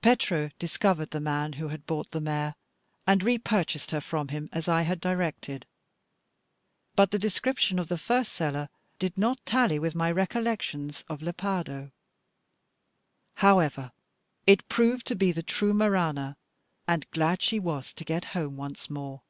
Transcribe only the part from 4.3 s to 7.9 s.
as I had directed: but the description of